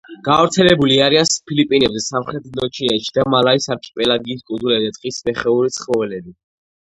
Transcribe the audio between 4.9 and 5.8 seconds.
ტყის მეხეური